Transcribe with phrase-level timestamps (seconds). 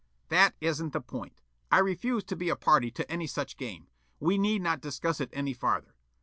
[0.29, 1.41] "That isn't the point.
[1.71, 3.85] I refuse to be a party to any such game.
[4.19, 5.93] We need not discuss it any farther.